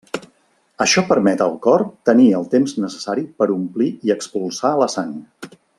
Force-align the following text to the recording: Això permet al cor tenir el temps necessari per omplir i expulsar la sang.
Això 0.85 1.03
permet 1.09 1.43
al 1.45 1.53
cor 1.67 1.85
tenir 2.11 2.27
el 2.39 2.49
temps 2.55 2.75
necessari 2.87 3.29
per 3.43 3.49
omplir 3.59 3.91
i 4.09 4.17
expulsar 4.19 4.77
la 4.85 4.93
sang. 4.99 5.13